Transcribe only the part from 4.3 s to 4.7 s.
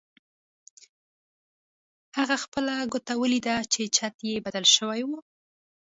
بدل